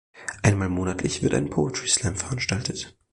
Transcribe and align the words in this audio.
Einmal 0.41 0.67
monatlich 0.69 1.21
wird 1.21 1.35
ein 1.35 1.51
Poetry 1.51 1.87
Slam 1.87 2.15
veranstaltet. 2.15 2.97